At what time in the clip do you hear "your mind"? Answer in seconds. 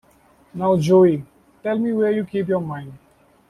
2.47-2.97